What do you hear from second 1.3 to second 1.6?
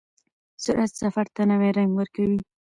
ته